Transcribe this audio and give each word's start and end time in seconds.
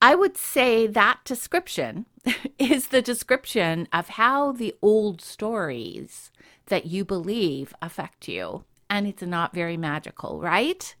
I 0.00 0.14
would 0.14 0.36
say 0.36 0.86
that 0.86 1.20
description 1.24 2.06
is 2.58 2.88
the 2.88 3.02
description 3.02 3.88
of 3.92 4.10
how 4.10 4.52
the 4.52 4.74
old 4.80 5.20
stories 5.20 6.30
that 6.66 6.86
you 6.86 7.04
believe 7.04 7.74
affect 7.82 8.28
you. 8.28 8.64
And 8.88 9.06
it's 9.06 9.22
not 9.22 9.54
very 9.54 9.76
magical, 9.76 10.40
right? 10.40 10.94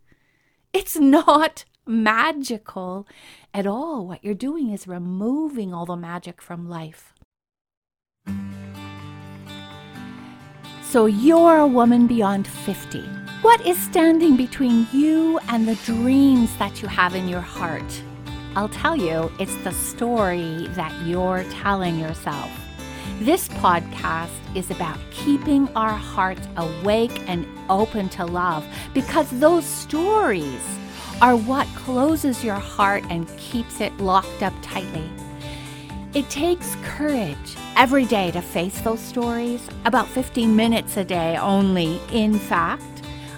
It's 0.72 0.96
not 0.96 1.64
magical 1.86 3.06
at 3.54 3.66
all. 3.66 4.04
What 4.06 4.24
you're 4.24 4.34
doing 4.34 4.70
is 4.70 4.88
removing 4.88 5.72
all 5.72 5.86
the 5.86 5.96
magic 5.96 6.42
from 6.42 6.68
life. 6.68 7.14
So 10.82 11.06
you're 11.06 11.58
a 11.58 11.66
woman 11.66 12.06
beyond 12.06 12.48
50. 12.48 13.00
What 13.42 13.64
is 13.64 13.78
standing 13.78 14.36
between 14.36 14.88
you 14.92 15.38
and 15.48 15.68
the 15.68 15.76
dreams 15.86 16.54
that 16.56 16.82
you 16.82 16.88
have 16.88 17.14
in 17.14 17.28
your 17.28 17.40
heart? 17.40 18.02
I'll 18.58 18.68
tell 18.68 18.96
you, 18.96 19.30
it's 19.38 19.54
the 19.62 19.70
story 19.70 20.66
that 20.70 20.92
you're 21.06 21.44
telling 21.44 21.96
yourself. 21.96 22.50
This 23.20 23.46
podcast 23.46 24.32
is 24.56 24.68
about 24.72 24.98
keeping 25.12 25.68
our 25.76 25.92
hearts 25.92 26.44
awake 26.56 27.22
and 27.28 27.46
open 27.70 28.08
to 28.08 28.26
love 28.26 28.66
because 28.94 29.30
those 29.30 29.64
stories 29.64 30.60
are 31.22 31.36
what 31.36 31.68
closes 31.76 32.42
your 32.42 32.56
heart 32.56 33.04
and 33.10 33.28
keeps 33.38 33.80
it 33.80 33.96
locked 33.98 34.42
up 34.42 34.54
tightly. 34.60 35.08
It 36.12 36.28
takes 36.28 36.74
courage 36.82 37.54
every 37.76 38.06
day 38.06 38.32
to 38.32 38.42
face 38.42 38.80
those 38.80 38.98
stories, 38.98 39.68
about 39.84 40.08
15 40.08 40.56
minutes 40.56 40.96
a 40.96 41.04
day 41.04 41.36
only, 41.36 42.00
in 42.10 42.36
fact. 42.36 42.82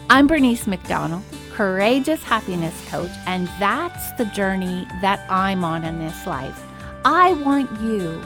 I'm 0.08 0.26
Bernice 0.26 0.66
McDonald, 0.66 1.24
courageous 1.60 2.22
happiness 2.22 2.88
coach, 2.88 3.10
and 3.26 3.46
that's 3.58 4.12
the 4.12 4.24
journey 4.24 4.88
that 5.02 5.20
I'm 5.28 5.62
on 5.62 5.84
in 5.84 5.98
this 5.98 6.26
life. 6.26 6.58
I 7.04 7.34
want 7.34 7.70
you 7.82 8.24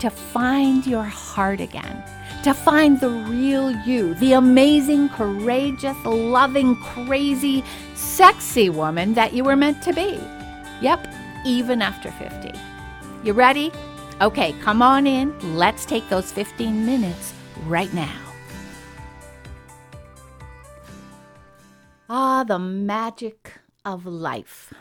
to 0.00 0.10
find 0.10 0.84
your 0.84 1.04
heart 1.04 1.60
again, 1.60 2.02
to 2.42 2.52
find 2.52 2.98
the 2.98 3.08
real 3.08 3.70
you, 3.86 4.14
the 4.14 4.32
amazing, 4.32 5.10
courageous, 5.10 5.96
loving, 6.04 6.74
crazy, 6.74 7.62
sexy 7.94 8.68
woman 8.68 9.14
that 9.14 9.32
you 9.32 9.44
were 9.44 9.54
meant 9.54 9.80
to 9.84 9.92
be. 9.92 10.18
Yep, 10.80 11.06
even 11.46 11.82
after 11.82 12.10
50. 12.10 12.50
You 13.22 13.32
ready? 13.32 13.70
Okay, 14.20 14.54
come 14.54 14.82
on 14.82 15.06
in. 15.06 15.56
Let's 15.56 15.86
take 15.86 16.08
those 16.08 16.32
15 16.32 16.84
minutes 16.84 17.32
right 17.64 17.94
now. 17.94 18.31
Ah, 22.14 22.44
the 22.44 22.58
magic 22.58 23.54
of 23.86 24.04
life 24.04 24.74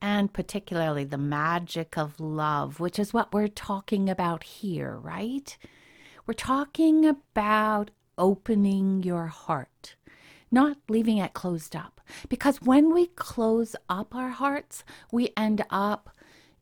and 0.00 0.32
particularly 0.32 1.04
the 1.04 1.18
magic 1.18 1.98
of 1.98 2.18
love, 2.18 2.80
which 2.80 2.98
is 2.98 3.12
what 3.12 3.34
we're 3.34 3.48
talking 3.48 4.08
about 4.08 4.44
here, 4.44 4.96
right? 4.96 5.58
We're 6.24 6.32
talking 6.32 7.04
about 7.04 7.90
opening 8.16 9.02
your 9.02 9.26
heart, 9.26 9.96
not 10.50 10.78
leaving 10.88 11.18
it 11.18 11.34
closed 11.34 11.76
up. 11.76 12.00
Because 12.30 12.62
when 12.62 12.94
we 12.94 13.08
close 13.08 13.76
up 13.90 14.14
our 14.14 14.30
hearts, 14.30 14.82
we 15.12 15.34
end 15.36 15.62
up 15.68 16.08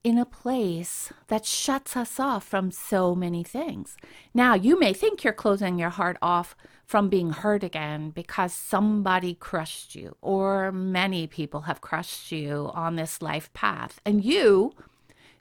in 0.03 0.19
a 0.19 0.25
place 0.25 1.13
that 1.29 1.47
shuts 1.47 1.97
us 1.97 2.19
off 2.19 2.43
from 2.43 2.73
so 2.73 3.15
many 3.15 3.45
things. 3.45 3.97
Now, 4.35 4.55
you 4.55 4.81
may 4.81 4.93
think 4.93 5.23
you're 5.23 5.33
closing 5.33 5.79
your 5.79 5.91
heart 5.91 6.17
off 6.21 6.57
from 6.89 7.11
being 7.11 7.31
hurt 7.31 7.63
again 7.63 8.09
because 8.09 8.51
somebody 8.51 9.35
crushed 9.35 9.95
you, 9.95 10.17
or 10.23 10.73
many 10.73 11.27
people 11.27 11.61
have 11.63 11.83
crushed 11.83 12.33
you 12.33 12.71
on 12.73 12.97
this 12.97 13.21
life 13.21 13.53
path. 13.53 14.01
And 14.07 14.25
you, 14.25 14.73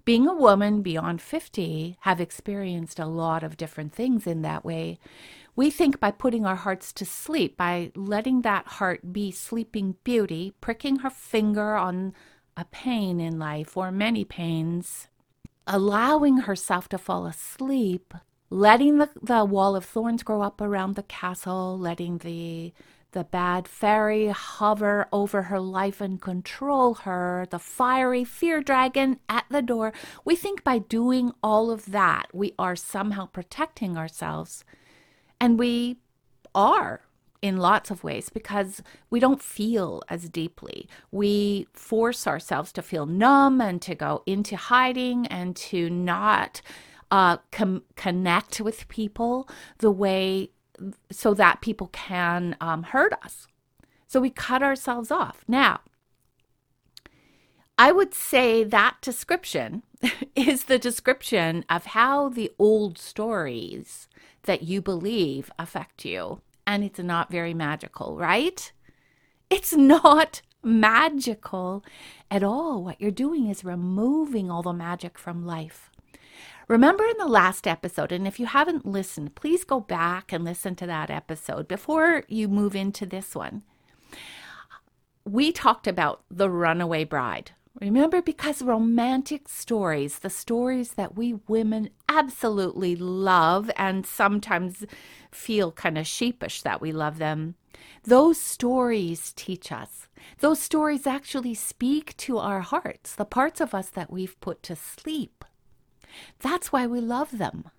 being 0.04 0.28
a 0.28 0.34
woman 0.34 0.82
beyond 0.82 1.22
50, 1.22 1.96
have 2.02 2.20
experienced 2.20 3.00
a 3.00 3.06
lot 3.06 3.44
of 3.44 3.56
different 3.56 3.94
things 3.94 4.28
in 4.28 4.42
that 4.42 4.66
way. 4.66 5.00
We 5.56 5.72
think 5.72 6.02
by 6.02 6.12
putting 6.12 6.46
our 6.46 6.58
hearts 6.58 6.92
to 6.92 7.06
sleep, 7.06 7.56
by 7.56 7.94
letting 7.96 8.42
that 8.42 8.68
heart 8.68 9.14
be 9.14 9.32
sleeping 9.32 9.96
beauty, 10.04 10.52
pricking 10.60 10.98
her 10.98 11.10
finger 11.10 11.76
on 11.76 12.14
a 12.58 12.66
pain 12.66 13.22
in 13.22 13.40
life 13.40 13.78
or 13.78 13.90
many 13.90 14.26
pains, 14.26 15.08
allowing 15.66 16.40
herself 16.40 16.90
to 16.90 16.98
fall 16.98 17.26
asleep, 17.26 18.14
letting 18.50 18.98
the, 18.98 19.10
the 19.22 19.46
wall 19.46 19.76
of 19.76 19.86
thorns 19.86 20.24
grow 20.24 20.42
up 20.42 20.62
around 20.62 20.96
the 20.96 21.04
castle, 21.04 21.78
letting 21.78 22.20
the 22.20 22.74
the 23.14 23.24
bad 23.24 23.68
fairy 23.68 24.28
hover 24.28 25.08
over 25.14 25.44
her 25.44 25.60
life 25.60 26.02
and 26.02 26.22
control 26.22 26.94
her, 26.94 27.48
the 27.50 27.58
fiery 27.58 28.24
fear 28.24 28.62
dragon 28.62 29.20
at 29.30 29.46
the 29.50 29.62
door. 29.62 29.94
We 30.26 30.36
think 30.36 30.64
by 30.64 30.80
doing 30.80 31.32
all 31.42 31.72
of 31.72 31.86
that, 31.88 32.28
we 32.34 32.54
are 32.60 32.76
somehow 32.76 33.28
protecting 33.28 33.98
ourselves. 33.98 34.66
And 35.40 35.58
we 35.58 35.98
are 36.54 37.02
in 37.42 37.58
lots 37.58 37.90
of 37.90 38.04
ways 38.04 38.30
because 38.30 38.82
we 39.10 39.20
don't 39.20 39.42
feel 39.42 40.04
as 40.10 40.30
deeply. 40.30 40.90
We 41.12 41.68
force 41.74 42.28
ourselves 42.28 42.72
to 42.74 42.82
feel 42.82 43.06
numb 43.06 43.62
and 43.62 43.82
to 43.84 43.96
go 43.96 44.22
into 44.26 44.58
hiding 44.58 45.28
and 45.28 45.56
to 45.56 45.90
not 45.90 46.62
uh, 47.12 47.38
com- 47.52 47.84
connect 47.96 48.60
with 48.62 48.88
people 48.88 49.48
the 49.80 49.92
way 49.92 50.52
so 51.12 51.34
that 51.34 51.62
people 51.62 51.88
can 51.88 52.56
um, 52.62 52.84
hurt 52.84 53.14
us. 53.24 53.48
So 54.08 54.20
we 54.20 54.30
cut 54.30 54.64
ourselves 54.64 55.12
off. 55.12 55.44
Now, 55.48 55.82
I 57.78 57.92
would 57.92 58.14
say 58.14 58.64
that 58.64 58.98
description 59.02 59.84
is 60.36 60.66
the 60.66 60.80
description 60.80 61.66
of 61.70 61.88
how 61.88 62.30
the 62.30 62.52
old 62.58 62.98
stories 62.98 64.08
that 64.44 64.64
you 64.64 64.82
believe 64.82 65.52
affect 65.60 66.06
you 66.06 66.42
and 66.68 66.84
it's 66.84 67.00
not 67.00 67.32
very 67.32 67.54
magical, 67.54 68.18
right? 68.18 68.72
It's 69.50 69.74
not 69.74 70.42
magical 70.62 71.84
at 72.30 72.44
all. 72.44 72.84
What 72.84 73.00
you're 73.00 73.10
doing 73.10 73.48
is 73.48 73.64
removing 73.64 74.52
all 74.52 74.62
the 74.62 74.74
magic 74.74 75.18
from 75.18 75.46
life. 75.46 75.90
Remember 76.68 77.06
in 77.06 77.18
the 77.18 77.28
last 77.28 77.66
episode, 77.66 78.12
and 78.12 78.28
if 78.28 78.42
you 78.42 78.46
haven't 78.46 78.86
listened, 78.86 79.36
please 79.36 79.64
go 79.64 79.80
back 79.80 80.34
and 80.34 80.44
listen 80.44 80.76
to 80.76 80.86
that 80.86 81.10
episode 81.10 81.66
before 81.66 82.24
you 82.28 82.50
move 82.50 82.76
into 82.76 83.06
this 83.06 83.34
one. 83.34 83.64
We 85.24 85.54
talked 85.54 85.88
about 85.88 86.24
the 86.30 86.50
runaway 86.50 87.06
bride. 87.06 87.52
Remember, 87.80 88.22
because 88.22 88.62
romantic 88.62 89.48
stories, 89.48 90.20
the 90.20 90.30
stories 90.30 90.94
that 90.94 91.16
we 91.16 91.36
women 91.48 91.90
absolutely 92.10 92.98
love 92.98 93.72
and 93.78 94.06
sometimes 94.06 94.84
feel 95.32 95.72
kind 95.72 95.98
of 95.98 96.06
sheepish 96.06 96.64
that 96.64 96.82
we 96.82 96.92
love 96.92 97.18
them, 97.18 97.56
those 98.04 98.40
stories 98.40 99.32
teach 99.38 99.72
us. 99.72 100.08
Those 100.40 100.60
stories 100.60 101.08
actually 101.08 101.54
speak 101.54 102.18
to 102.18 102.40
our 102.40 102.60
hearts, 102.62 103.16
the 103.16 103.26
parts 103.26 103.62
of 103.62 103.74
us 103.74 103.90
that 103.92 104.12
we've 104.12 104.40
put 104.42 104.64
to 104.64 104.76
sleep. 104.76 105.46
That's 106.40 106.72
why 106.72 106.88
we 106.88 107.00
love 107.00 107.38
them. 107.38 107.70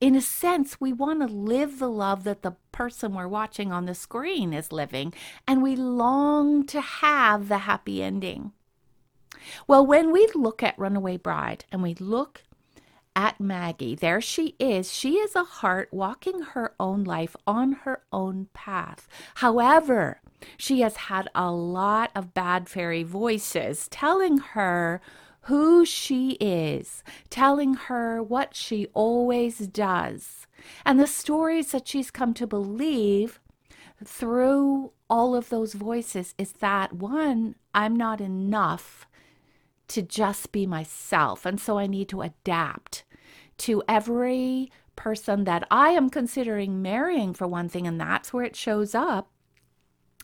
In 0.00 0.14
a 0.14 0.20
sense, 0.20 0.80
we 0.80 0.92
want 0.92 1.20
to 1.20 1.34
live 1.34 1.78
the 1.78 1.90
love 1.90 2.22
that 2.24 2.42
the 2.42 2.54
person 2.70 3.14
we're 3.14 3.26
watching 3.26 3.72
on 3.72 3.86
the 3.86 3.94
screen 3.94 4.52
is 4.52 4.70
living, 4.70 5.12
and 5.46 5.62
we 5.62 5.74
long 5.74 6.64
to 6.66 6.80
have 6.80 7.48
the 7.48 7.58
happy 7.58 8.02
ending. 8.02 8.52
Well, 9.66 9.84
when 9.84 10.12
we 10.12 10.28
look 10.34 10.62
at 10.62 10.78
Runaway 10.78 11.16
Bride 11.16 11.64
and 11.72 11.82
we 11.82 11.94
look 11.94 12.42
at 13.16 13.40
Maggie, 13.40 13.96
there 13.96 14.20
she 14.20 14.54
is. 14.60 14.92
She 14.92 15.14
is 15.14 15.34
a 15.34 15.42
heart 15.42 15.88
walking 15.90 16.42
her 16.42 16.74
own 16.78 17.02
life 17.02 17.34
on 17.46 17.72
her 17.72 18.02
own 18.12 18.48
path. 18.52 19.08
However, 19.36 20.20
she 20.56 20.80
has 20.82 20.96
had 20.96 21.28
a 21.34 21.50
lot 21.50 22.12
of 22.14 22.34
bad 22.34 22.68
fairy 22.68 23.02
voices 23.02 23.88
telling 23.88 24.38
her 24.38 25.00
who 25.48 25.84
she 25.84 26.32
is, 26.40 27.02
telling 27.30 27.74
her 27.74 28.22
what 28.22 28.54
she 28.54 28.86
always 28.92 29.58
does. 29.66 30.46
And 30.84 31.00
the 31.00 31.06
stories 31.06 31.72
that 31.72 31.88
she's 31.88 32.10
come 32.10 32.34
to 32.34 32.46
believe 32.46 33.40
through 34.04 34.92
all 35.08 35.34
of 35.34 35.48
those 35.48 35.72
voices 35.72 36.34
is 36.36 36.52
that 36.60 36.92
one, 36.92 37.54
I'm 37.74 37.96
not 37.96 38.20
enough 38.20 39.06
to 39.88 40.02
just 40.02 40.52
be 40.52 40.66
myself. 40.66 41.46
And 41.46 41.58
so 41.58 41.78
I 41.78 41.86
need 41.86 42.08
to 42.10 42.20
adapt 42.20 43.04
to 43.58 43.82
every 43.88 44.70
person 44.96 45.44
that 45.44 45.66
I 45.70 45.90
am 45.90 46.10
considering 46.10 46.82
marrying, 46.82 47.32
for 47.32 47.46
one 47.46 47.68
thing, 47.68 47.86
and 47.86 48.00
that's 48.00 48.32
where 48.32 48.44
it 48.44 48.54
shows 48.54 48.94
up 48.94 49.30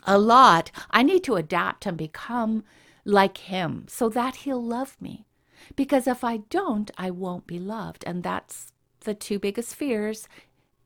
a 0.06 0.18
lot. 0.18 0.70
I 0.90 1.02
need 1.02 1.24
to 1.24 1.36
adapt 1.36 1.86
and 1.86 1.96
become 1.96 2.64
like 3.04 3.38
him 3.38 3.86
so 3.88 4.08
that 4.08 4.36
he'll 4.36 4.62
love 4.62 4.96
me. 5.00 5.26
Because 5.76 6.06
if 6.06 6.24
I 6.24 6.38
don't, 6.38 6.90
I 6.98 7.10
won't 7.10 7.46
be 7.46 7.58
loved. 7.58 8.04
And 8.06 8.22
that's 8.22 8.72
the 9.00 9.14
two 9.14 9.38
biggest 9.38 9.74
fears 9.74 10.28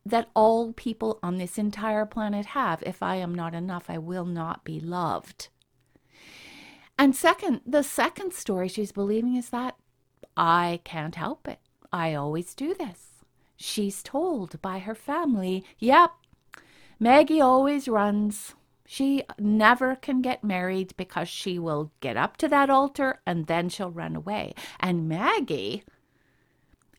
that 0.05 0.31
all 0.35 0.73
people 0.73 1.19
on 1.23 1.39
this 1.39 1.59
entire 1.59 2.07
planet 2.07 2.47
have. 2.47 2.83
If 2.85 3.03
I 3.03 3.17
am 3.17 3.35
not 3.35 3.55
enough, 3.55 3.89
I 3.89 3.99
will 3.99 4.25
not 4.25 4.65
be 4.65 4.81
loved. 4.81 5.49
And 6.99 7.15
second, 7.15 7.61
the 7.65 7.83
second 7.83 8.33
story 8.33 8.69
she's 8.69 8.93
believing 8.93 9.37
is 9.37 9.51
that 9.51 9.77
I 10.37 10.81
can't 10.85 11.15
help 11.15 11.47
it. 11.47 11.61
I 11.93 12.15
always 12.15 12.55
do 12.55 12.75
this. 12.75 13.25
She's 13.57 14.03
told 14.03 14.61
by 14.63 14.79
her 14.81 14.95
family, 14.95 15.65
Yep, 15.79 16.13
Maggie 17.01 17.41
always 17.41 17.89
runs. 17.89 18.55
She 18.91 19.23
never 19.39 19.97
can 19.97 20.23
get 20.23 20.43
married 20.43 20.95
because 20.97 21.29
she 21.29 21.59
will 21.59 21.93
get 22.01 22.17
up 22.17 22.39
to 22.39 22.49
that 22.49 22.71
altar 22.71 23.21
and 23.27 23.47
then 23.47 23.69
she'll 23.69 23.91
run 23.91 24.17
away. 24.17 24.55
And 24.81 25.07
Maggie 25.07 25.85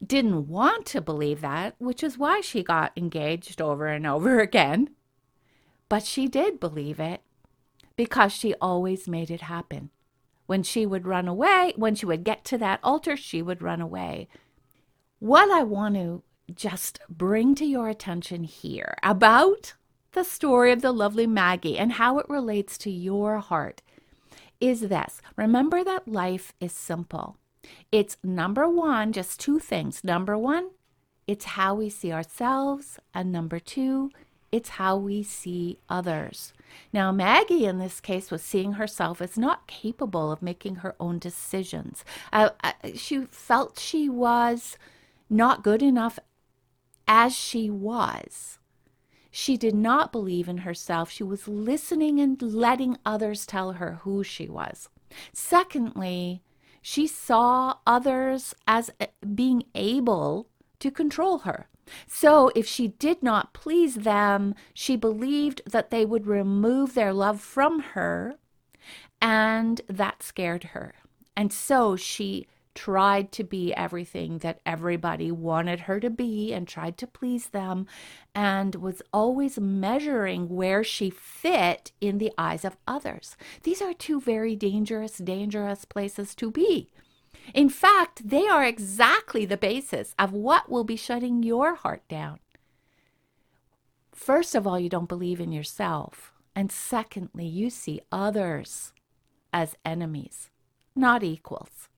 didn't 0.06 0.48
want 0.48 0.86
to 0.86 1.02
believe 1.02 1.42
that, 1.42 1.74
which 1.80 2.04
is 2.04 2.16
why 2.16 2.42
she 2.42 2.62
got 2.62 2.96
engaged 2.96 3.60
over 3.60 3.88
and 3.88 4.06
over 4.06 4.40
again. 4.40 4.92
But 5.90 6.06
she 6.06 6.28
did 6.28 6.60
believe 6.60 7.00
it 7.00 7.22
because 7.96 8.34
she 8.34 8.54
always 8.62 9.08
made 9.08 9.32
it 9.32 9.42
happen. 9.42 9.90
When 10.46 10.62
she 10.62 10.86
would 10.86 11.08
run 11.08 11.28
away, 11.28 11.74
when 11.76 11.96
she 11.96 12.06
would 12.06 12.24
get 12.24 12.46
to 12.46 12.60
that 12.60 12.82
altar, 12.84 13.18
she 13.18 13.42
would 13.42 13.64
run 13.64 13.82
away. 13.82 14.28
What 15.18 15.50
I 15.50 15.64
want 15.64 15.96
to 15.96 16.22
just 16.54 17.00
bring 17.10 17.56
to 17.56 17.66
your 17.66 17.90
attention 17.90 18.44
here 18.44 18.96
about 19.02 19.74
the 20.12 20.24
story 20.24 20.72
of 20.72 20.82
the 20.82 20.92
lovely 20.92 21.28
Maggie 21.28 21.78
and 21.78 21.94
how 21.94 22.20
it 22.20 22.30
relates 22.30 22.78
to 22.80 22.92
your 22.92 23.40
heart 23.40 23.82
is 24.60 24.82
this 24.82 25.22
remember 25.36 25.84
that 25.84 26.08
life 26.08 26.54
is 26.60 26.72
simple. 26.72 27.38
It's 27.92 28.18
number 28.24 28.68
one, 28.68 29.14
just 29.14 29.40
two 29.40 29.60
things. 29.60 30.04
Number 30.04 30.38
one, 30.38 30.70
it's 31.28 31.46
how 31.46 31.76
we 31.76 31.90
see 31.90 32.12
ourselves. 32.12 33.00
And 33.14 33.32
number 33.32 33.60
two, 33.60 34.12
it's 34.52 34.70
how 34.70 34.98
we 34.98 35.24
see 35.24 35.78
others. 35.90 36.54
Now, 36.92 37.12
Maggie 37.12 37.66
in 37.66 37.78
this 37.78 38.00
case 38.00 38.32
was 38.32 38.42
seeing 38.42 38.74
herself 38.74 39.22
as 39.22 39.38
not 39.38 39.68
capable 39.68 40.32
of 40.32 40.42
making 40.42 40.76
her 40.78 40.96
own 41.00 41.20
decisions. 41.20 42.04
Uh, 42.34 42.50
uh, 42.64 42.74
she 42.96 43.26
felt 43.26 43.80
she 43.80 44.10
was 44.10 44.78
not 45.30 45.64
good 45.64 45.84
enough 45.84 46.18
as 47.08 47.36
she 47.36 47.70
was. 47.70 48.59
She 49.32 49.58
did 49.58 49.76
not 49.76 50.12
believe 50.12 50.50
in 50.50 50.60
herself. 50.60 51.12
She 51.12 51.24
was 51.24 51.48
listening 51.48 52.20
and 52.20 52.42
letting 52.42 52.98
others 53.06 53.46
tell 53.46 53.74
her 53.74 54.00
who 54.02 54.24
she 54.24 54.50
was. 54.50 54.90
Secondly, 55.34 56.42
she 56.82 57.08
saw 57.08 57.76
others 57.86 58.56
as 58.68 58.90
uh, 59.00 59.08
being 59.36 59.64
able 59.76 60.48
to 60.80 60.92
control 60.92 61.40
her. 61.40 61.68
So 62.08 62.52
if 62.56 62.68
she 62.68 62.88
did 62.88 63.24
not 63.24 63.54
please 63.54 63.96
them, 63.96 64.56
she 64.74 64.96
believed 64.96 65.62
that 65.66 65.90
they 65.90 66.06
would 66.06 66.28
remove 66.28 66.94
their 66.94 67.14
love 67.14 67.42
from 67.42 67.80
her, 67.80 68.36
and 69.22 69.82
that 69.88 70.24
scared 70.24 70.66
her. 70.66 70.94
And 71.36 71.52
so 71.52 71.96
she 71.96 72.48
tried 72.80 73.30
to 73.30 73.44
be 73.44 73.74
everything 73.74 74.38
that 74.38 74.62
everybody 74.66 75.30
wanted 75.30 75.82
her 75.82 76.00
to 76.00 76.10
be 76.10 76.54
and 76.54 76.66
tried 76.66 76.98
to 76.98 77.06
please 77.06 77.48
them 77.48 77.86
and 78.34 78.76
was 78.76 79.02
always 79.12 79.60
measuring 79.60 80.48
where 80.48 80.82
she 80.82 81.10
fit 81.10 81.92
in 82.00 82.20
the 82.20 82.32
eyes 82.38 82.64
of 82.64 82.78
others. 82.88 83.36
These 83.64 83.82
are 83.82 83.94
two 83.94 84.22
very 84.22 84.56
dangerous, 84.56 85.18
dangerous 85.18 85.84
places 85.84 86.34
to 86.36 86.52
be. 86.52 86.90
In 87.54 87.68
fact, 87.68 88.30
they 88.30 88.48
are 88.48 88.64
exactly 88.64 89.44
the 89.44 89.58
basis 89.58 90.16
of 90.18 90.32
what 90.32 90.70
will 90.70 90.86
be 90.86 90.96
shutting 90.96 91.44
your 91.44 91.76
heart 91.76 92.08
down. 92.08 92.40
First 94.14 94.56
of 94.56 94.66
all, 94.66 94.80
you 94.80 94.88
don't 94.88 95.10
believe 95.10 95.42
in 95.42 95.52
yourself. 95.52 96.32
And 96.56 96.72
secondly, 96.72 97.46
you 97.46 97.70
see 97.70 98.00
others 98.10 98.94
as 99.52 99.76
enemies, 99.84 100.50
not 100.96 101.24
equals. 101.24 101.89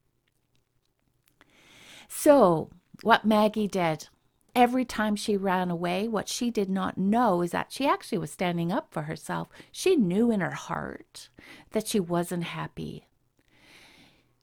So, 2.14 2.70
what 3.04 3.26
Maggie 3.26 3.70
did 3.70 4.10
every 4.54 4.84
time 4.84 5.16
she 5.16 5.38
ran 5.38 5.72
away, 5.72 6.10
what 6.10 6.28
she 6.28 6.52
did 6.52 6.70
not 6.70 6.98
know 6.98 7.42
is 7.42 7.52
that 7.52 7.72
she 7.72 7.88
actually 7.88 8.18
was 8.18 8.30
standing 8.30 8.70
up 8.70 8.92
for 8.92 9.04
herself. 9.04 9.48
She 9.72 9.96
knew 9.96 10.30
in 10.30 10.42
her 10.42 10.52
heart 10.52 11.30
that 11.72 11.88
she 11.88 12.02
wasn't 12.02 12.44
happy. 12.44 13.08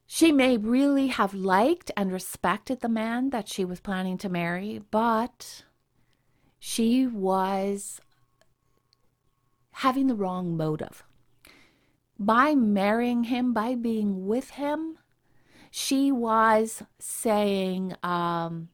She 0.06 0.32
may 0.32 0.56
really 0.56 1.08
have 1.08 1.34
liked 1.34 1.90
and 1.94 2.10
respected 2.10 2.80
the 2.80 2.88
man 2.88 3.30
that 3.30 3.48
she 3.48 3.66
was 3.66 3.80
planning 3.80 4.16
to 4.18 4.30
marry, 4.30 4.80
but 4.90 5.62
she 6.58 7.06
was 7.06 8.00
having 9.72 10.06
the 10.06 10.16
wrong 10.16 10.56
motive. 10.56 11.04
By 12.18 12.54
marrying 12.54 13.24
him, 13.24 13.52
by 13.52 13.74
being 13.74 14.26
with 14.26 14.50
him, 14.52 14.98
she 15.70 16.10
was 16.12 16.82
saying, 16.98 17.94
um, 18.02 18.68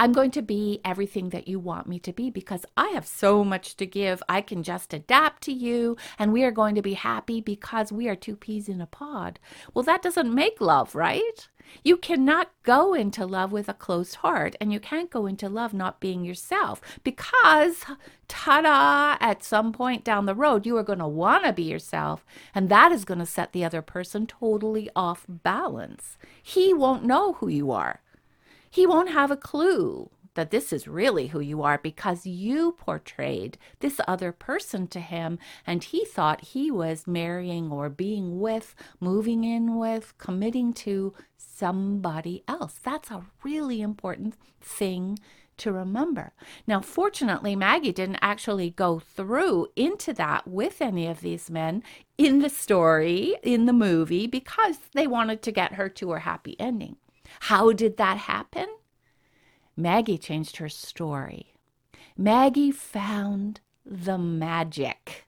I'm 0.00 0.12
going 0.12 0.30
to 0.30 0.42
be 0.42 0.80
everything 0.84 1.30
that 1.30 1.48
you 1.48 1.58
want 1.58 1.88
me 1.88 1.98
to 2.00 2.12
be 2.12 2.30
because 2.30 2.64
I 2.76 2.90
have 2.90 3.04
so 3.04 3.42
much 3.42 3.76
to 3.78 3.84
give. 3.84 4.22
I 4.28 4.40
can 4.42 4.62
just 4.62 4.94
adapt 4.94 5.42
to 5.42 5.52
you, 5.52 5.96
and 6.20 6.32
we 6.32 6.44
are 6.44 6.52
going 6.52 6.76
to 6.76 6.82
be 6.82 6.94
happy 6.94 7.40
because 7.40 7.90
we 7.90 8.06
are 8.08 8.14
two 8.14 8.36
peas 8.36 8.68
in 8.68 8.80
a 8.80 8.86
pod. 8.86 9.40
Well, 9.74 9.82
that 9.82 10.02
doesn't 10.02 10.32
make 10.32 10.60
love, 10.60 10.94
right? 10.94 11.48
You 11.82 11.96
cannot 11.96 12.52
go 12.62 12.94
into 12.94 13.26
love 13.26 13.50
with 13.50 13.68
a 13.68 13.74
closed 13.74 14.14
heart, 14.16 14.54
and 14.60 14.72
you 14.72 14.78
can't 14.78 15.10
go 15.10 15.26
into 15.26 15.48
love 15.48 15.74
not 15.74 15.98
being 15.98 16.24
yourself 16.24 16.80
because, 17.02 17.84
ta 18.28 18.60
da, 18.60 19.16
at 19.20 19.42
some 19.42 19.72
point 19.72 20.04
down 20.04 20.26
the 20.26 20.34
road, 20.34 20.64
you 20.64 20.76
are 20.76 20.84
going 20.84 21.00
to 21.00 21.08
want 21.08 21.44
to 21.44 21.52
be 21.52 21.64
yourself, 21.64 22.24
and 22.54 22.68
that 22.68 22.92
is 22.92 23.04
going 23.04 23.18
to 23.18 23.26
set 23.26 23.52
the 23.52 23.64
other 23.64 23.82
person 23.82 24.28
totally 24.28 24.88
off 24.94 25.26
balance. 25.28 26.16
He 26.40 26.72
won't 26.72 27.04
know 27.04 27.32
who 27.34 27.48
you 27.48 27.72
are 27.72 28.00
he 28.70 28.86
won't 28.86 29.10
have 29.10 29.30
a 29.30 29.36
clue 29.36 30.10
that 30.34 30.52
this 30.52 30.72
is 30.72 30.86
really 30.86 31.28
who 31.28 31.40
you 31.40 31.62
are 31.62 31.78
because 31.78 32.24
you 32.24 32.70
portrayed 32.78 33.58
this 33.80 34.00
other 34.06 34.30
person 34.30 34.86
to 34.86 35.00
him 35.00 35.36
and 35.66 35.82
he 35.82 36.04
thought 36.04 36.52
he 36.52 36.70
was 36.70 37.08
marrying 37.08 37.72
or 37.72 37.88
being 37.88 38.38
with, 38.38 38.76
moving 39.00 39.42
in 39.42 39.76
with, 39.76 40.16
committing 40.16 40.72
to 40.72 41.12
somebody 41.36 42.44
else. 42.46 42.78
That's 42.84 43.10
a 43.10 43.24
really 43.42 43.80
important 43.80 44.34
thing 44.60 45.18
to 45.56 45.72
remember. 45.72 46.32
Now, 46.68 46.80
fortunately, 46.82 47.56
Maggie 47.56 47.90
didn't 47.90 48.20
actually 48.22 48.70
go 48.70 49.00
through 49.00 49.66
into 49.74 50.12
that 50.12 50.46
with 50.46 50.80
any 50.80 51.08
of 51.08 51.20
these 51.20 51.50
men 51.50 51.82
in 52.16 52.38
the 52.38 52.48
story, 52.48 53.34
in 53.42 53.66
the 53.66 53.72
movie, 53.72 54.28
because 54.28 54.78
they 54.94 55.08
wanted 55.08 55.42
to 55.42 55.50
get 55.50 55.72
her 55.72 55.88
to 55.88 56.10
her 56.10 56.20
happy 56.20 56.54
ending. 56.60 56.94
How 57.40 57.72
did 57.72 57.96
that 57.96 58.18
happen? 58.18 58.66
Maggie 59.76 60.18
changed 60.18 60.56
her 60.56 60.68
story. 60.68 61.54
Maggie 62.16 62.72
found 62.72 63.60
the 63.86 64.18
magic. 64.18 65.26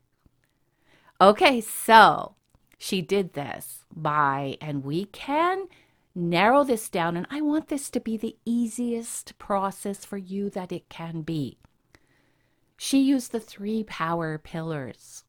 Okay, 1.20 1.60
so 1.60 2.34
she 2.78 3.02
did 3.02 3.34
this 3.34 3.84
by, 3.94 4.56
and 4.60 4.84
we 4.84 5.04
can 5.06 5.68
narrow 6.14 6.64
this 6.64 6.88
down, 6.88 7.16
and 7.16 7.26
I 7.30 7.40
want 7.40 7.68
this 7.68 7.90
to 7.90 8.00
be 8.00 8.16
the 8.16 8.36
easiest 8.44 9.38
process 9.38 10.04
for 10.04 10.16
you 10.16 10.50
that 10.50 10.72
it 10.72 10.88
can 10.88 11.22
be. 11.22 11.58
She 12.76 13.00
used 13.00 13.32
the 13.32 13.40
three 13.40 13.84
power 13.84 14.38
pillars 14.38 15.24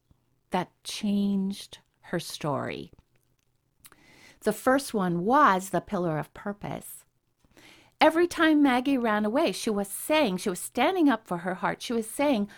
that 0.50 0.70
changed 0.82 1.78
her 2.06 2.18
story. 2.18 2.90
The 4.42 4.52
first 4.52 4.92
one 4.92 5.24
was 5.24 5.70
the 5.70 5.80
pillar 5.80 6.18
of 6.18 6.34
purpose. 6.34 7.04
Every 8.00 8.26
time 8.26 8.60
Maggie 8.62 8.98
ran 8.98 9.24
away, 9.24 9.52
she 9.52 9.70
was 9.70 9.86
saying, 9.86 10.38
she 10.38 10.50
was 10.50 10.58
standing 10.58 11.08
up 11.08 11.28
for 11.28 11.38
her 11.38 11.54
heart. 11.54 11.80
She 11.80 11.92
was 11.92 12.10
saying, 12.10 12.48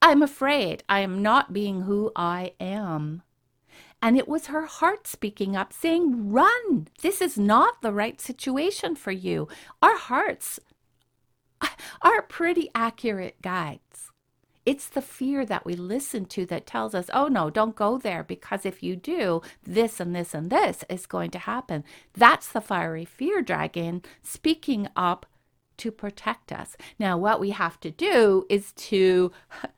I'm 0.00 0.22
afraid 0.22 0.82
I 0.88 1.00
am 1.00 1.20
not 1.20 1.52
being 1.52 1.82
who 1.82 2.10
I 2.16 2.52
am. 2.58 3.22
And 4.00 4.16
it 4.16 4.26
was 4.26 4.46
her 4.46 4.64
heart 4.64 5.06
speaking 5.06 5.54
up, 5.54 5.72
saying, 5.72 6.30
Run! 6.30 6.88
This 7.02 7.20
is 7.20 7.38
not 7.38 7.82
the 7.82 7.92
right 7.92 8.20
situation 8.20 8.96
for 8.96 9.12
you. 9.12 9.48
Our 9.82 9.96
hearts 9.96 10.60
are 12.02 12.22
pretty 12.22 12.70
accurate 12.74 13.42
guides. 13.42 14.10
It's 14.66 14.88
the 14.88 15.02
fear 15.02 15.44
that 15.44 15.66
we 15.66 15.74
listen 15.74 16.24
to 16.26 16.46
that 16.46 16.66
tells 16.66 16.94
us, 16.94 17.10
oh 17.12 17.28
no, 17.28 17.50
don't 17.50 17.76
go 17.76 17.98
there 17.98 18.24
because 18.24 18.64
if 18.64 18.82
you 18.82 18.96
do, 18.96 19.42
this 19.62 20.00
and 20.00 20.16
this 20.16 20.32
and 20.32 20.50
this 20.50 20.84
is 20.88 21.06
going 21.06 21.30
to 21.32 21.38
happen. 21.38 21.84
That's 22.14 22.48
the 22.48 22.62
fiery 22.62 23.04
fear 23.04 23.42
dragon 23.42 24.02
speaking 24.22 24.88
up 24.96 25.26
to 25.76 25.90
protect 25.90 26.52
us. 26.52 26.76
Now, 26.98 27.18
what 27.18 27.40
we 27.40 27.50
have 27.50 27.78
to 27.80 27.90
do 27.90 28.46
is 28.48 28.72
to 28.72 29.32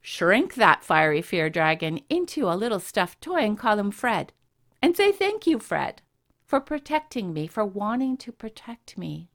shrink 0.00 0.54
that 0.54 0.84
fiery 0.84 1.22
fear 1.22 1.50
dragon 1.50 2.00
into 2.08 2.48
a 2.48 2.54
little 2.56 2.80
stuffed 2.80 3.20
toy 3.20 3.40
and 3.40 3.58
call 3.58 3.78
him 3.78 3.90
Fred 3.90 4.32
and 4.80 4.96
say, 4.96 5.12
Thank 5.12 5.46
you, 5.46 5.58
Fred, 5.58 6.02
for 6.46 6.60
protecting 6.60 7.32
me, 7.32 7.46
for 7.46 7.64
wanting 7.64 8.16
to 8.18 8.32
protect 8.32 8.96
me. 8.96 9.28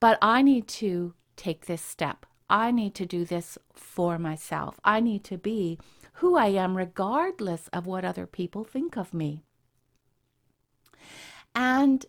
But 0.00 0.18
I 0.22 0.42
need 0.42 0.68
to 0.68 1.14
take 1.36 1.66
this 1.66 1.82
step. 1.82 2.26
I 2.52 2.70
need 2.70 2.94
to 2.96 3.06
do 3.06 3.24
this 3.24 3.56
for 3.72 4.18
myself. 4.18 4.78
I 4.84 5.00
need 5.00 5.24
to 5.24 5.38
be 5.38 5.78
who 6.14 6.36
I 6.36 6.48
am, 6.48 6.76
regardless 6.76 7.68
of 7.72 7.86
what 7.86 8.04
other 8.04 8.26
people 8.26 8.62
think 8.62 8.96
of 8.96 9.14
me. 9.14 9.42
And 11.54 12.04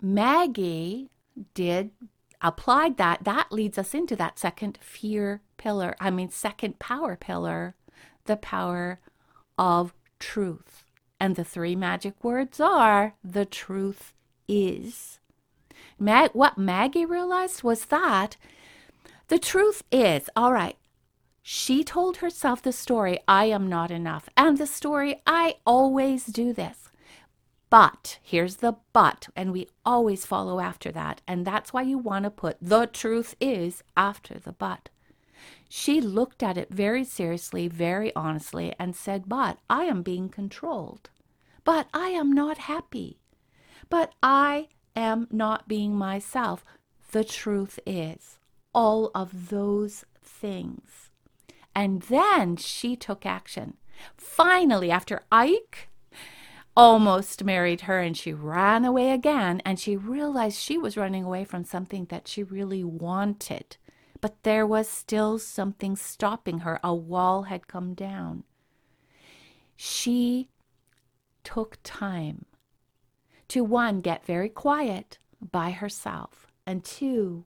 Maggie 0.00 1.08
did 1.54 1.90
applied 2.42 2.98
that. 2.98 3.24
That 3.24 3.50
leads 3.50 3.78
us 3.78 3.94
into 3.94 4.14
that 4.16 4.38
second 4.38 4.78
fear 4.82 5.40
pillar. 5.56 5.96
I 5.98 6.10
mean, 6.10 6.28
second 6.28 6.78
power 6.78 7.16
pillar, 7.16 7.74
the 8.26 8.36
power 8.36 9.00
of 9.56 9.94
truth. 10.18 10.84
And 11.18 11.34
the 11.34 11.44
three 11.44 11.76
magic 11.76 12.22
words 12.22 12.60
are 12.60 13.14
the 13.24 13.46
truth 13.46 14.12
is. 14.46 15.18
Mag- 15.98 16.32
what 16.34 16.58
Maggie 16.58 17.06
realized 17.06 17.62
was 17.62 17.86
that 17.86 18.36
the 19.32 19.38
truth 19.38 19.82
is, 19.90 20.28
all 20.36 20.52
right, 20.52 20.76
she 21.40 21.82
told 21.82 22.18
herself 22.18 22.60
the 22.60 22.70
story, 22.70 23.18
I 23.26 23.46
am 23.46 23.66
not 23.66 23.90
enough. 23.90 24.28
And 24.36 24.58
the 24.58 24.66
story, 24.66 25.22
I 25.26 25.54
always 25.64 26.26
do 26.26 26.52
this. 26.52 26.90
But 27.70 28.18
here's 28.22 28.56
the 28.56 28.76
but, 28.92 29.28
and 29.34 29.50
we 29.50 29.68
always 29.86 30.26
follow 30.26 30.60
after 30.60 30.92
that. 30.92 31.22
And 31.26 31.46
that's 31.46 31.72
why 31.72 31.80
you 31.80 31.96
want 31.96 32.24
to 32.24 32.30
put 32.30 32.58
the 32.60 32.84
truth 32.84 33.34
is 33.40 33.82
after 33.96 34.38
the 34.38 34.52
but. 34.52 34.90
She 35.66 35.98
looked 35.98 36.42
at 36.42 36.58
it 36.58 36.68
very 36.68 37.02
seriously, 37.02 37.68
very 37.68 38.14
honestly, 38.14 38.74
and 38.78 38.94
said, 38.94 39.30
But 39.30 39.56
I 39.70 39.84
am 39.84 40.02
being 40.02 40.28
controlled. 40.28 41.08
But 41.64 41.88
I 41.94 42.08
am 42.08 42.32
not 42.32 42.58
happy. 42.58 43.18
But 43.88 44.12
I 44.22 44.68
am 44.94 45.26
not 45.30 45.68
being 45.68 45.96
myself. 45.96 46.66
The 47.12 47.24
truth 47.24 47.78
is 47.86 48.36
all 48.74 49.10
of 49.14 49.48
those 49.50 50.04
things. 50.22 51.10
And 51.74 52.02
then 52.02 52.56
she 52.56 52.96
took 52.96 53.24
action. 53.24 53.76
Finally, 54.16 54.90
after 54.90 55.22
Ike 55.30 55.88
almost 56.76 57.44
married 57.44 57.82
her 57.82 58.00
and 58.00 58.16
she 58.16 58.32
ran 58.32 58.84
away 58.84 59.10
again, 59.10 59.60
and 59.64 59.78
she 59.78 59.96
realized 59.96 60.58
she 60.58 60.78
was 60.78 60.96
running 60.96 61.24
away 61.24 61.44
from 61.44 61.64
something 61.64 62.06
that 62.06 62.26
she 62.26 62.42
really 62.42 62.84
wanted. 62.84 63.76
But 64.20 64.42
there 64.42 64.66
was 64.66 64.88
still 64.88 65.38
something 65.38 65.96
stopping 65.96 66.60
her. 66.60 66.78
A 66.82 66.94
wall 66.94 67.44
had 67.44 67.68
come 67.68 67.94
down. 67.94 68.44
She 69.76 70.48
took 71.44 71.78
time 71.82 72.46
to 73.48 73.64
one, 73.64 74.00
get 74.00 74.24
very 74.24 74.48
quiet 74.48 75.18
by 75.40 75.72
herself, 75.72 76.46
and 76.66 76.84
two, 76.84 77.44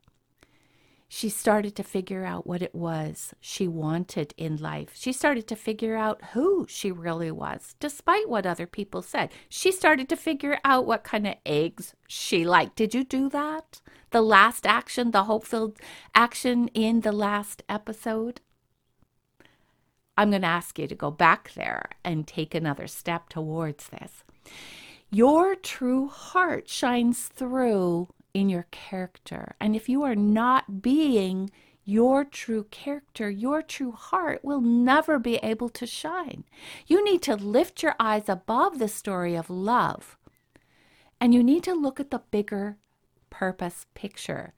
she 1.08 1.28
started 1.28 1.76
to 1.76 1.82
figure 1.82 2.24
out 2.24 2.46
what 2.46 2.62
it 2.62 2.74
was 2.74 3.32
she 3.40 3.68
wanted 3.68 4.34
in 4.36 4.56
life. 4.56 4.90
She 4.94 5.12
started 5.12 5.46
to 5.48 5.56
figure 5.56 5.96
out 5.96 6.22
who 6.32 6.66
she 6.68 6.90
really 6.90 7.30
was, 7.30 7.74
despite 7.78 8.28
what 8.28 8.46
other 8.46 8.66
people 8.66 9.02
said. 9.02 9.30
She 9.48 9.70
started 9.70 10.08
to 10.08 10.16
figure 10.16 10.58
out 10.64 10.86
what 10.86 11.04
kind 11.04 11.26
of 11.26 11.36
eggs 11.46 11.94
she 12.08 12.44
liked. 12.44 12.76
Did 12.76 12.94
you 12.94 13.04
do 13.04 13.28
that? 13.30 13.80
The 14.10 14.20
last 14.22 14.66
action, 14.66 15.12
the 15.12 15.24
hope 15.24 15.46
filled 15.46 15.78
action 16.14 16.68
in 16.68 17.00
the 17.02 17.12
last 17.12 17.62
episode? 17.68 18.40
I'm 20.16 20.30
going 20.30 20.42
to 20.42 20.48
ask 20.48 20.78
you 20.78 20.86
to 20.88 20.94
go 20.94 21.10
back 21.10 21.52
there 21.54 21.90
and 22.02 22.26
take 22.26 22.54
another 22.54 22.86
step 22.86 23.28
towards 23.28 23.88
this. 23.88 24.24
Your 25.10 25.54
true 25.54 26.08
heart 26.08 26.68
shines 26.68 27.28
through 27.28 28.08
in 28.36 28.50
your 28.50 28.66
character. 28.70 29.56
And 29.58 29.74
if 29.74 29.88
you 29.88 30.02
are 30.02 30.14
not 30.14 30.82
being 30.82 31.50
your 31.86 32.22
true 32.22 32.64
character, 32.70 33.30
your 33.30 33.62
true 33.62 33.92
heart 33.92 34.44
will 34.44 34.60
never 34.60 35.18
be 35.18 35.36
able 35.36 35.70
to 35.70 35.86
shine. 35.86 36.44
You 36.86 37.02
need 37.02 37.22
to 37.22 37.34
lift 37.34 37.82
your 37.82 37.94
eyes 37.98 38.28
above 38.28 38.78
the 38.78 38.88
story 38.88 39.34
of 39.34 39.48
love 39.48 40.18
and 41.18 41.32
you 41.32 41.42
need 41.42 41.62
to 41.64 41.72
look 41.72 41.98
at 41.98 42.10
the 42.10 42.20
bigger 42.30 42.76
purpose 43.30 43.86
picture. 43.94 44.52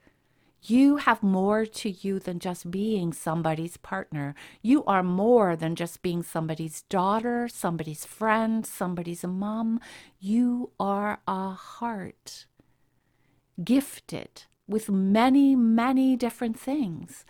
You 0.60 0.96
have 0.96 1.22
more 1.22 1.64
to 1.64 1.88
you 1.88 2.18
than 2.18 2.40
just 2.40 2.72
being 2.72 3.12
somebody's 3.12 3.76
partner. 3.76 4.34
You 4.60 4.82
are 4.86 5.04
more 5.04 5.54
than 5.54 5.76
just 5.76 6.02
being 6.02 6.24
somebody's 6.24 6.82
daughter, 6.82 7.46
somebody's 7.46 8.04
friend, 8.04 8.66
somebody's 8.66 9.24
mom. 9.24 9.78
You 10.18 10.72
are 10.80 11.20
a 11.28 11.50
heart 11.50 12.46
gifted 13.62 14.44
with 14.66 14.88
many, 14.88 15.56
many 15.56 16.16
different 16.16 16.58
things. 16.58 17.24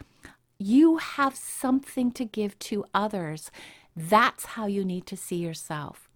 You 0.58 0.97
have 0.97 1.37
something 1.37 2.11
to 2.12 2.25
give 2.25 2.58
to 2.61 2.85
others. 2.92 3.50
That's 3.97 4.44
how 4.47 4.66
you 4.66 4.85
need 4.85 5.06
to 5.06 5.16
see 5.16 5.37
yourself. 5.37 6.08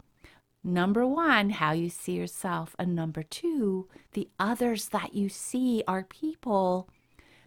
Number 0.64 1.07
one, 1.07 1.50
how 1.50 1.73
you 1.73 1.88
see 1.88 2.12
yourself. 2.12 2.76
And 2.78 2.95
number 2.95 3.23
two, 3.23 3.88
the 4.12 4.28
others 4.38 4.88
that 4.90 5.14
you 5.14 5.28
see 5.28 5.83
are 5.88 6.04
people 6.04 6.88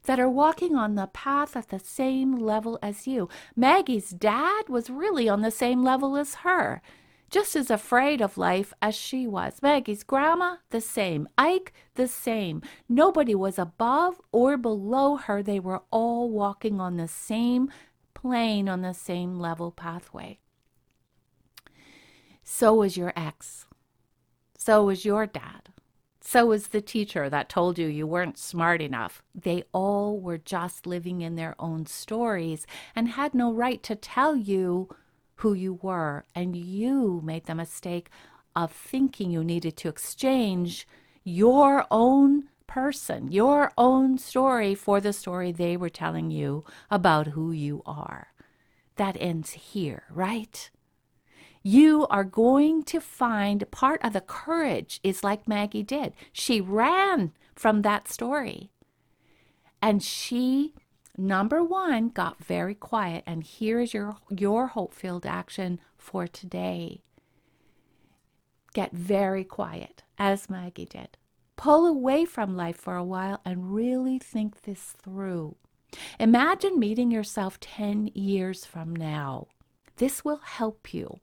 that 0.03 0.19
are 0.19 0.29
walking 0.29 0.75
on 0.75 0.95
the 0.95 1.07
path 1.07 1.55
at 1.55 1.69
the 1.69 1.79
same 1.79 2.37
level 2.37 2.77
as 2.81 3.07
you. 3.07 3.27
Maggie's 3.55 4.11
dad 4.11 4.69
was 4.69 4.89
really 4.89 5.27
on 5.27 5.41
the 5.41 5.51
same 5.51 5.83
level 5.83 6.15
as 6.15 6.35
her 6.35 6.81
just 7.35 7.53
as 7.57 7.69
afraid 7.69 8.21
of 8.21 8.37
life 8.37 8.73
as 8.81 8.95
she 8.95 9.27
was. 9.27 9.61
Maggie's 9.61 10.03
grandma, 10.03 10.55
the 10.69 10.79
same. 10.79 11.27
Ike, 11.37 11.73
the 11.95 12.07
same. 12.07 12.61
Nobody 12.87 13.35
was 13.35 13.59
above 13.59 14.21
or 14.31 14.55
below 14.55 15.17
her. 15.17 15.43
They 15.43 15.59
were 15.59 15.81
all 15.91 16.29
walking 16.29 16.79
on 16.79 16.95
the 16.95 17.09
same 17.09 17.69
plane, 18.13 18.69
on 18.69 18.83
the 18.83 18.93
same 18.93 19.37
level 19.37 19.69
pathway. 19.69 20.39
So 22.41 22.75
was 22.75 22.95
your 22.95 23.11
ex. 23.17 23.65
So 24.57 24.85
was 24.85 25.03
your 25.03 25.27
dad. 25.27 25.73
So 26.21 26.45
was 26.45 26.69
the 26.69 26.79
teacher 26.79 27.29
that 27.29 27.49
told 27.49 27.77
you 27.77 27.87
you 27.87 28.07
weren't 28.07 28.37
smart 28.37 28.81
enough. 28.81 29.21
They 29.35 29.65
all 29.73 30.21
were 30.21 30.37
just 30.37 30.87
living 30.87 31.19
in 31.19 31.35
their 31.35 31.55
own 31.59 31.85
stories 31.85 32.65
and 32.95 33.09
had 33.09 33.33
no 33.33 33.51
right 33.51 33.83
to 33.83 33.95
tell 33.97 34.37
you 34.37 34.87
who 35.37 35.53
you 35.53 35.79
were, 35.81 36.25
and 36.33 36.55
you 36.55 37.21
made 37.23 37.45
the 37.45 37.55
mistake 37.55 38.09
of 38.55 38.71
thinking 38.71 39.31
you 39.31 39.43
needed 39.43 39.75
to 39.77 39.89
exchange 39.89 40.87
your 41.23 41.85
own 41.91 42.45
person, 42.67 43.31
your 43.31 43.71
own 43.77 44.17
story 44.17 44.75
for 44.75 45.01
the 45.01 45.13
story 45.13 45.51
they 45.51 45.75
were 45.77 45.89
telling 45.89 46.31
you 46.31 46.63
about 46.89 47.27
who 47.27 47.51
you 47.51 47.81
are. 47.85 48.27
That 48.95 49.17
ends 49.19 49.51
here, 49.51 50.03
right? 50.09 50.69
You 51.63 52.05
are 52.07 52.23
going 52.23 52.83
to 52.83 53.01
find 53.01 53.69
part 53.71 53.99
of 54.03 54.13
the 54.13 54.21
courage 54.21 54.99
is 55.03 55.23
like 55.23 55.47
Maggie 55.47 55.83
did. 55.83 56.13
She 56.31 56.61
ran 56.61 57.33
from 57.55 57.81
that 57.81 58.07
story. 58.07 58.69
And 59.81 60.01
she 60.01 60.75
Number 61.17 61.63
one, 61.63 62.09
got 62.09 62.43
very 62.43 62.75
quiet, 62.75 63.23
and 63.25 63.43
here 63.43 63.79
is 63.79 63.93
your 63.93 64.17
your 64.29 64.67
hope 64.67 64.93
filled 64.93 65.25
action 65.25 65.79
for 65.97 66.27
today. 66.27 67.01
Get 68.73 68.91
very 68.91 69.45
quiet, 69.45 70.03
as 70.17 70.49
Maggie 70.49 70.85
did. 70.85 71.17
Pull 71.55 71.85
away 71.85 72.25
from 72.25 72.57
life 72.57 72.75
for 72.75 72.97
a 72.97 73.03
while 73.03 73.39
and 73.45 73.73
really 73.73 74.19
think 74.19 74.63
this 74.63 74.93
through. 75.01 75.55
Imagine 76.19 76.77
meeting 76.77 77.11
yourself 77.11 77.59
10 77.61 78.11
years 78.13 78.65
from 78.65 78.93
now. 78.93 79.47
This 79.95 80.25
will 80.25 80.41
help 80.43 80.93
you. 80.93 81.21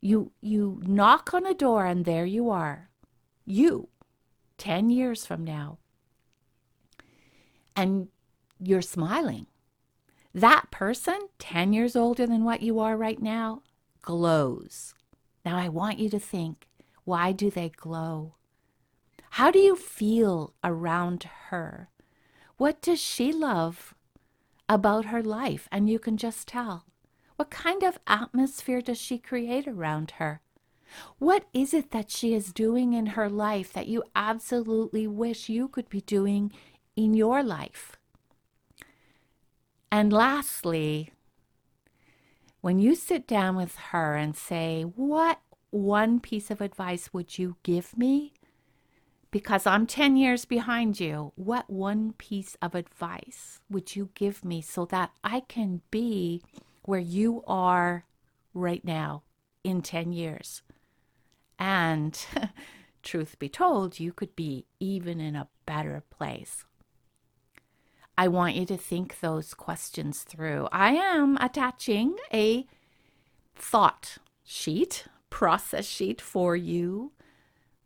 You 0.00 0.32
you 0.40 0.82
knock 0.84 1.32
on 1.32 1.46
a 1.46 1.54
door 1.54 1.86
and 1.86 2.04
there 2.04 2.26
you 2.26 2.50
are. 2.50 2.90
You 3.44 3.88
10 4.58 4.90
years 4.90 5.24
from 5.24 5.44
now. 5.44 5.78
And 7.76 8.08
you're 8.58 8.82
smiling. 8.82 9.46
That 10.34 10.70
person, 10.70 11.18
10 11.38 11.72
years 11.72 11.96
older 11.96 12.26
than 12.26 12.44
what 12.44 12.62
you 12.62 12.78
are 12.78 12.96
right 12.96 13.20
now, 13.20 13.62
glows. 14.02 14.94
Now, 15.44 15.56
I 15.56 15.68
want 15.68 15.98
you 15.98 16.10
to 16.10 16.18
think 16.18 16.66
why 17.04 17.32
do 17.32 17.50
they 17.50 17.68
glow? 17.68 18.34
How 19.30 19.50
do 19.50 19.58
you 19.58 19.76
feel 19.76 20.54
around 20.64 21.24
her? 21.50 21.88
What 22.56 22.82
does 22.82 23.00
she 23.00 23.32
love 23.32 23.94
about 24.68 25.06
her 25.06 25.22
life? 25.22 25.68
And 25.70 25.88
you 25.88 25.98
can 25.98 26.16
just 26.16 26.48
tell. 26.48 26.86
What 27.36 27.50
kind 27.50 27.82
of 27.82 27.98
atmosphere 28.06 28.80
does 28.80 28.98
she 28.98 29.18
create 29.18 29.68
around 29.68 30.12
her? 30.12 30.40
What 31.18 31.44
is 31.52 31.74
it 31.74 31.90
that 31.90 32.10
she 32.10 32.34
is 32.34 32.52
doing 32.52 32.92
in 32.92 33.06
her 33.06 33.28
life 33.28 33.72
that 33.72 33.88
you 33.88 34.02
absolutely 34.14 35.06
wish 35.06 35.48
you 35.48 35.68
could 35.68 35.88
be 35.88 36.00
doing 36.00 36.52
in 36.96 37.14
your 37.14 37.42
life? 37.42 37.96
And 39.96 40.12
lastly, 40.12 41.10
when 42.60 42.78
you 42.78 42.94
sit 42.94 43.26
down 43.26 43.56
with 43.56 43.76
her 43.76 44.14
and 44.14 44.36
say, 44.36 44.82
What 44.82 45.40
one 45.70 46.20
piece 46.20 46.50
of 46.50 46.60
advice 46.60 47.14
would 47.14 47.38
you 47.38 47.56
give 47.62 47.96
me? 47.96 48.34
Because 49.30 49.66
I'm 49.66 49.86
10 49.86 50.18
years 50.18 50.44
behind 50.44 51.00
you, 51.00 51.32
what 51.34 51.70
one 51.70 52.12
piece 52.12 52.58
of 52.60 52.74
advice 52.74 53.60
would 53.70 53.96
you 53.96 54.10
give 54.12 54.44
me 54.44 54.60
so 54.60 54.84
that 54.84 55.12
I 55.24 55.40
can 55.40 55.80
be 55.90 56.42
where 56.82 57.00
you 57.00 57.42
are 57.46 58.04
right 58.52 58.84
now 58.84 59.22
in 59.64 59.80
10 59.80 60.12
years? 60.12 60.60
And 61.58 62.22
truth 63.02 63.38
be 63.38 63.48
told, 63.48 63.98
you 63.98 64.12
could 64.12 64.36
be 64.36 64.66
even 64.78 65.20
in 65.20 65.34
a 65.34 65.48
better 65.64 66.02
place. 66.10 66.66
I 68.18 68.28
want 68.28 68.56
you 68.56 68.64
to 68.66 68.76
think 68.76 69.20
those 69.20 69.52
questions 69.52 70.22
through. 70.22 70.68
I 70.72 70.92
am 70.92 71.36
attaching 71.38 72.16
a 72.32 72.66
thought 73.54 74.18
sheet, 74.42 75.04
process 75.28 75.84
sheet 75.86 76.20
for 76.20 76.56
you 76.56 77.12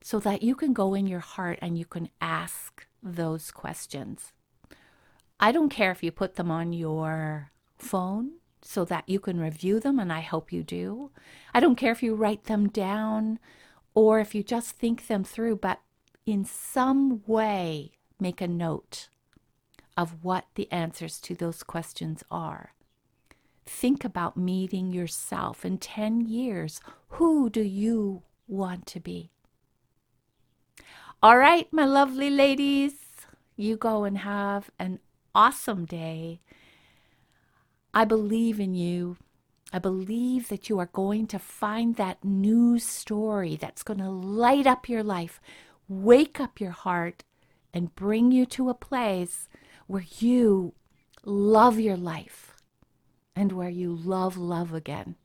so 0.02 0.20
that 0.20 0.42
you 0.42 0.54
can 0.54 0.72
go 0.72 0.94
in 0.94 1.06
your 1.06 1.20
heart 1.20 1.58
and 1.60 1.76
you 1.76 1.84
can 1.84 2.10
ask 2.20 2.86
those 3.02 3.50
questions. 3.50 4.32
I 5.40 5.52
don't 5.52 5.70
care 5.70 5.90
if 5.90 6.02
you 6.02 6.12
put 6.12 6.36
them 6.36 6.50
on 6.50 6.72
your 6.72 7.50
phone 7.78 8.32
so 8.62 8.84
that 8.84 9.08
you 9.08 9.18
can 9.18 9.40
review 9.40 9.80
them, 9.80 9.98
and 9.98 10.12
I 10.12 10.20
hope 10.20 10.52
you 10.52 10.62
do. 10.62 11.10
I 11.54 11.60
don't 11.60 11.76
care 11.76 11.92
if 11.92 12.02
you 12.02 12.14
write 12.14 12.44
them 12.44 12.68
down 12.68 13.38
or 13.94 14.20
if 14.20 14.34
you 14.34 14.42
just 14.42 14.72
think 14.72 15.06
them 15.06 15.24
through, 15.24 15.56
but 15.56 15.80
in 16.26 16.44
some 16.44 17.22
way 17.26 17.92
make 18.20 18.40
a 18.40 18.46
note 18.46 19.08
of 20.00 20.24
what 20.24 20.46
the 20.54 20.70
answers 20.72 21.20
to 21.20 21.34
those 21.34 21.62
questions 21.62 22.24
are. 22.30 22.72
Think 23.66 24.02
about 24.02 24.34
meeting 24.34 24.92
yourself 24.92 25.62
in 25.62 25.76
10 25.76 26.22
years. 26.22 26.80
Who 27.10 27.50
do 27.50 27.60
you 27.60 28.22
want 28.48 28.86
to 28.86 28.98
be? 29.00 29.30
All 31.22 31.36
right, 31.36 31.70
my 31.70 31.84
lovely 31.84 32.30
ladies, 32.30 32.94
you 33.56 33.76
go 33.76 34.04
and 34.04 34.16
have 34.18 34.70
an 34.78 35.00
awesome 35.34 35.84
day. 35.84 36.40
I 37.92 38.06
believe 38.06 38.58
in 38.58 38.74
you. 38.74 39.18
I 39.70 39.80
believe 39.80 40.48
that 40.48 40.70
you 40.70 40.78
are 40.78 40.90
going 40.94 41.26
to 41.26 41.38
find 41.38 41.96
that 41.96 42.24
new 42.24 42.78
story 42.78 43.54
that's 43.54 43.82
going 43.82 44.00
to 44.00 44.08
light 44.08 44.66
up 44.66 44.88
your 44.88 45.02
life, 45.02 45.42
wake 45.88 46.40
up 46.40 46.58
your 46.58 46.70
heart, 46.70 47.22
and 47.74 47.94
bring 47.94 48.32
you 48.32 48.46
to 48.46 48.70
a 48.70 48.74
place 48.74 49.46
where 49.90 50.06
you 50.20 50.72
love 51.24 51.80
your 51.80 51.96
life 51.96 52.54
and 53.34 53.50
where 53.50 53.68
you 53.68 53.92
love 53.92 54.36
love 54.36 54.72
again. 54.72 55.16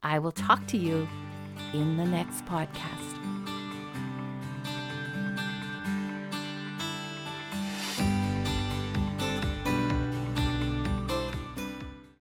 I 0.00 0.20
will 0.20 0.30
talk 0.30 0.68
to 0.68 0.76
you 0.76 1.08
in 1.72 1.96
the 1.96 2.04
next 2.04 2.44
podcast. 2.44 3.13